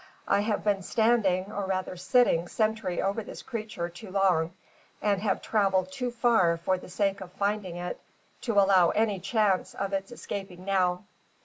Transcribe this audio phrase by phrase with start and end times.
[0.27, 4.51] I have been standing, or rather sitting, sentry over this creature too long,
[4.99, 8.01] and have travelled too far for the sake of finding it,
[8.41, 11.03] to allow any chance of its escaping now.